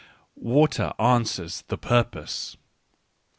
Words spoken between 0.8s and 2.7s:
answers the purpose.